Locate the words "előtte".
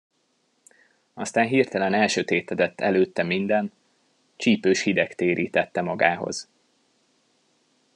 2.81-3.23